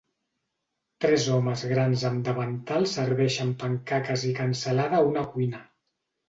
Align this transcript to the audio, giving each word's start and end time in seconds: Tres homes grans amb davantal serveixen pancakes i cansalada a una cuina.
Tres 1.03 1.27
homes 1.35 1.65
grans 1.71 2.05
amb 2.09 2.23
davantal 2.29 2.87
serveixen 2.93 3.53
pancakes 3.65 4.25
i 4.31 4.33
cansalada 4.41 4.99
a 5.03 5.05
una 5.13 5.27
cuina. 5.37 5.63